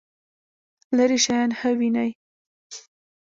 [0.97, 2.09] لرې شیان ښه وینئ؟